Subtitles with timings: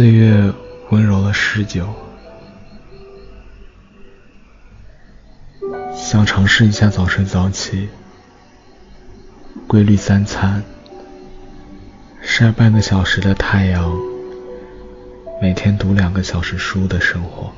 [0.00, 0.50] 岁月
[0.88, 1.86] 温柔了诗酒，
[5.94, 7.90] 想尝试一下早睡早起、
[9.66, 10.62] 规律三餐、
[12.22, 13.94] 晒半个小时的太阳、
[15.42, 17.52] 每天读两个小时书的生活。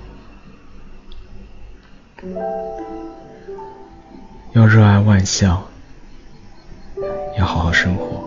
[4.52, 5.62] 要热爱万象，
[7.38, 8.21] 要好好生活。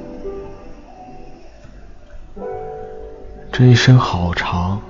[3.58, 4.82] 这一生好长，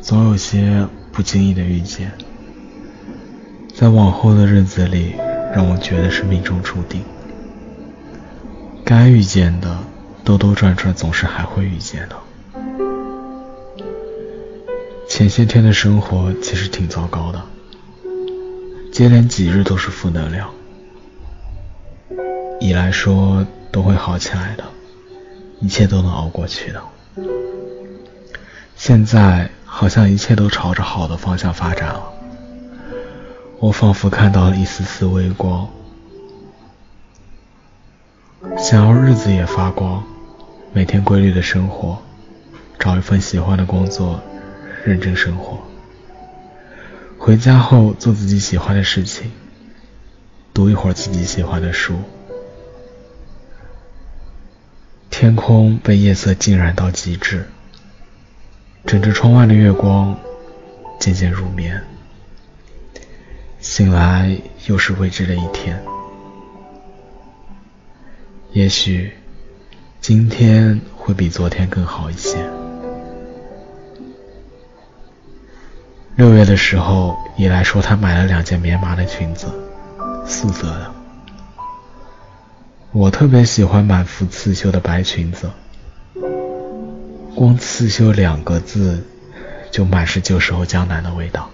[0.00, 2.10] 总有些不经意的遇见，
[3.72, 5.14] 在往后的日子里，
[5.54, 7.00] 让我觉得是命中注定。
[8.84, 9.78] 该遇见的，
[10.24, 12.16] 兜兜转转，总是还会遇见的。
[15.08, 17.40] 前些天的生活其实挺糟糕的，
[18.90, 20.50] 接连几日都是负能量。
[22.58, 24.64] 以来说都会好起来的，
[25.60, 26.82] 一切都能熬过去的。
[28.86, 32.12] 现在好像一切都朝着好的方向发展了，
[33.58, 35.66] 我仿佛看到了一丝丝微光。
[38.58, 40.04] 想要日子也发光，
[40.74, 42.02] 每天规律的生活，
[42.78, 44.20] 找一份喜欢的工作，
[44.84, 45.58] 认真生活。
[47.16, 49.32] 回家后做自己喜欢的事情，
[50.52, 51.94] 读一会儿自己喜欢的书。
[55.08, 57.48] 天空被夜色浸染到极致。
[58.86, 60.16] 枕着窗外的月光，
[61.00, 61.82] 渐渐入眠。
[63.58, 65.82] 醒来又是未知的一天。
[68.52, 69.12] 也许
[70.00, 72.38] 今天会比昨天更好一些。
[76.16, 79.46] 六月的时候，伊来说她买了两件棉麻的裙子，
[80.26, 80.92] 素色的。
[82.92, 85.50] 我特别喜欢满幅刺绣的白裙子。
[87.34, 89.04] 光刺绣两个字，
[89.70, 91.50] 就满是旧时候江南的味道。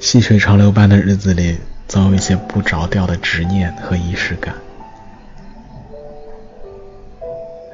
[0.00, 1.58] 细水长流般的日子里，
[1.88, 4.54] 总有一些不着调的执念和仪式感。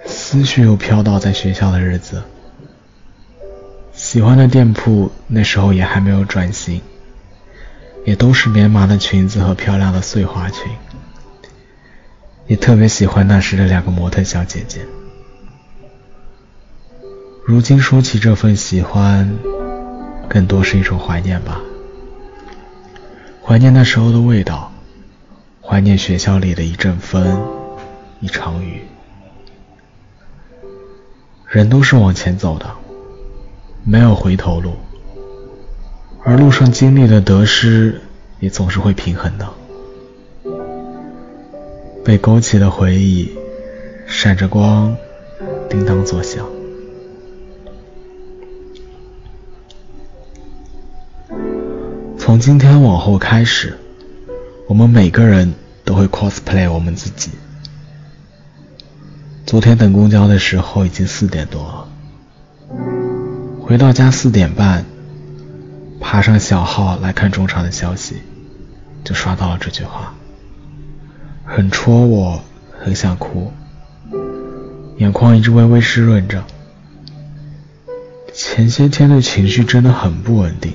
[0.06, 2.22] 思绪又飘到在学校的日子，
[3.93, 6.81] 喜欢的店铺那时候也还没有转型，
[8.06, 10.72] 也都是棉麻的裙子和漂亮的碎花裙，
[12.47, 14.81] 也特别喜欢那时的两个模特小姐姐。
[17.49, 19.39] 如今说起这份喜欢，
[20.29, 21.63] 更多是一种怀念吧。
[23.43, 24.71] 怀念那时候的味道，
[25.63, 27.43] 怀念学校里的一阵风，
[28.21, 28.83] 一场雨。
[31.47, 32.71] 人都是往前走的，
[33.83, 34.75] 没有回头路，
[36.23, 37.99] 而路上经历的得失，
[38.41, 39.49] 也总是会平衡的。
[42.05, 43.35] 被勾起的回忆，
[44.07, 44.95] 闪着光，
[45.71, 46.47] 叮当作响。
[52.28, 53.78] 从今天往后开始，
[54.66, 57.31] 我们每个人都会 cosplay 我们自己。
[59.47, 61.88] 昨天等公交的时候已经四点多了，
[63.62, 64.84] 回到家四点半，
[66.00, 68.17] 爬上小号来看中场的消息，
[69.05, 70.12] 就刷到了这句话，
[71.47, 72.43] 很戳我，
[72.78, 73.50] 很想哭，
[74.99, 76.44] 眼眶一直微微湿润着。
[78.34, 80.75] 前些天的情绪真的很不稳定。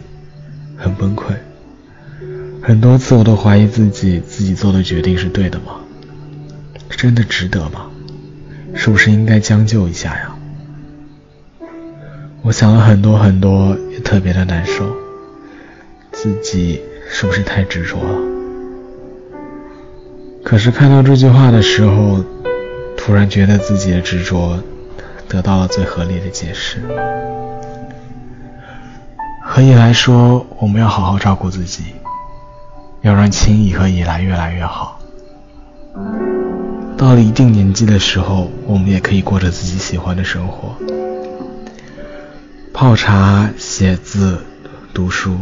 [0.78, 1.34] 很崩溃，
[2.62, 5.76] 很多次我都怀疑自己，自己做的决定是对的吗？
[6.90, 7.90] 真的值得吗？
[8.76, 10.36] 是不是应该将就一下呀？
[12.42, 14.84] 我想了很多很多，也特别的难受，
[16.12, 18.20] 自己是不是太执着了？
[20.44, 22.24] 可是看到这句话的时候，
[22.98, 24.62] 突然觉得自己的执着
[25.30, 26.80] 得到了最合理的解释。
[29.56, 31.84] 和以来说，我们要好好照顾自己，
[33.04, 35.00] 要让青怡和以来越来越好。
[36.98, 40.76] 到了一定年纪的时候，我们也可以过着自己喜欢的生活，
[42.74, 44.44] 泡茶、写字、
[44.92, 45.38] 读书，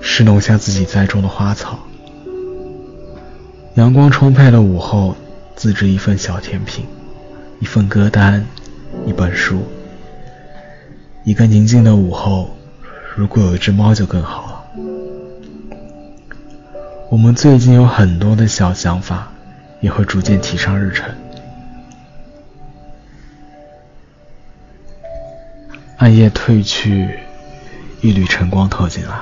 [0.00, 1.78] 侍弄下自己栽种的花草。
[3.74, 5.14] 阳光充沛的午后，
[5.54, 6.86] 自制一份小甜品，
[7.60, 8.46] 一份歌单，
[9.04, 9.62] 一本书。
[11.28, 12.56] 一个宁静的午后，
[13.14, 14.64] 如果有一只猫就更好了。
[17.10, 19.30] 我们最近有很多的小想法，
[19.82, 21.06] 也会逐渐提上日程。
[25.98, 27.18] 暗夜褪去，
[28.00, 29.14] 一缕晨光透进来。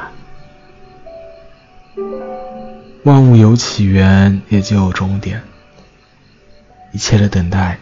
[3.03, 5.43] 万物有起源，也就有终点。
[6.93, 7.81] 一切的等待，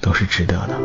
[0.00, 0.78] 都是值得的。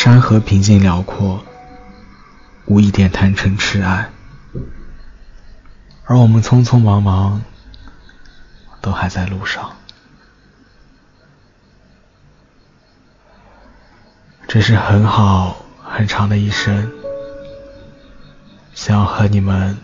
[0.00, 1.44] 山河平静辽阔，
[2.66, 4.08] 无一点贪嗔痴爱，
[6.04, 7.42] 而我们匆匆忙忙，
[8.80, 9.72] 都还在路上。
[14.46, 16.92] 这是很好很长的一生，
[18.74, 19.76] 想要和你们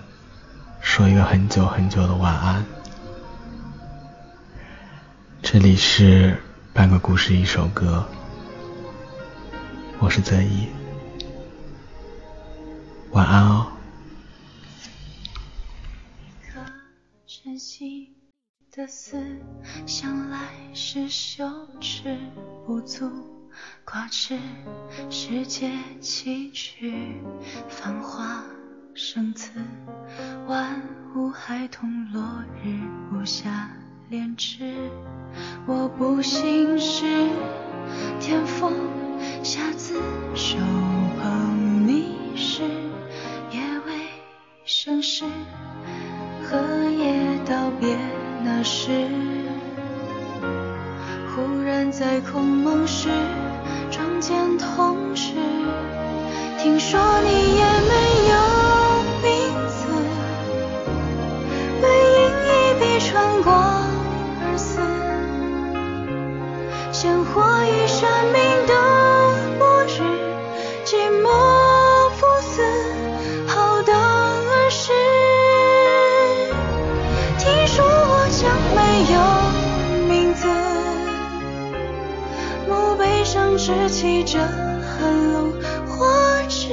[0.80, 2.64] 说一个很久很久的晚安。
[5.42, 6.40] 这里是
[6.72, 8.06] 半个故事一首歌。
[10.04, 10.68] 我是泽一，
[13.12, 13.72] 晚安哦。
[16.20, 16.60] 一颗
[17.26, 18.14] 真心
[18.70, 19.16] 的思，
[19.86, 20.40] 向来
[20.74, 21.48] 是羞
[21.80, 22.18] 耻
[22.66, 23.10] 不足，
[23.82, 24.38] 挂齿
[25.08, 25.70] 世界
[26.02, 27.14] 崎岖，
[27.70, 28.44] 繁华
[28.92, 29.52] 生词，
[30.46, 30.82] 万
[31.16, 32.78] 物孩童落日
[33.10, 33.70] 不下
[34.10, 34.74] 莲枝，
[35.66, 37.30] 我不信是
[38.20, 38.70] 天赋。
[47.80, 47.96] 别
[48.44, 48.90] 那时？
[51.34, 53.08] 忽然在空梦时，
[53.90, 55.32] 撞见同事，
[56.58, 57.00] 听说
[83.66, 85.50] 拾起这寒露
[85.86, 86.68] 花枝，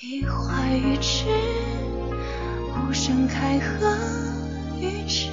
[0.00, 1.26] 一怀玉痴，
[2.72, 3.94] 无声开合
[4.80, 5.28] 于痴。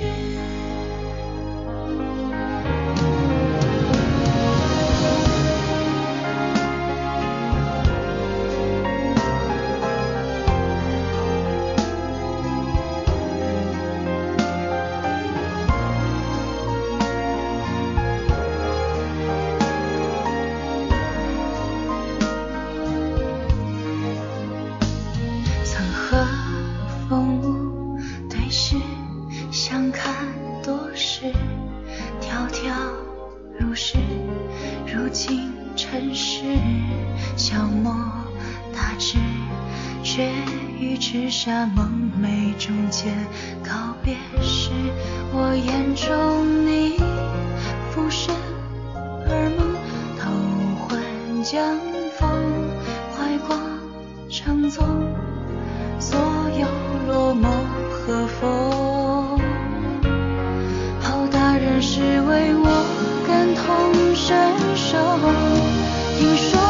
[41.01, 43.11] 赤霞梦寐，终结
[43.63, 43.71] 告
[44.03, 44.69] 别时，
[45.33, 46.95] 我眼中你
[47.89, 48.35] 浮生
[49.27, 49.75] 而梦，
[50.19, 50.29] 头
[50.87, 51.75] 昏江
[52.19, 52.29] 风，
[53.17, 53.59] 怀光
[54.29, 54.85] 长纵，
[55.99, 56.19] 所
[56.59, 56.67] 有
[57.11, 57.47] 落寞
[57.89, 59.39] 和风。
[61.01, 62.69] 好大人是为我
[63.27, 64.99] 感同身受，
[66.19, 66.60] 听说。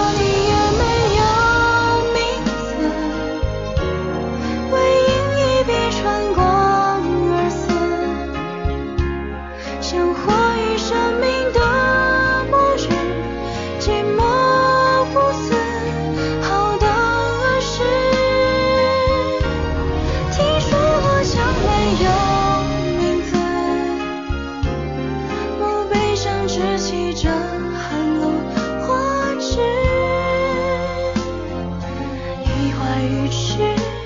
[32.92, 34.01] 在一起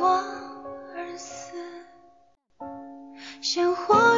[0.00, 0.06] 我
[0.96, 1.52] 而死
[3.42, 4.09] 鲜活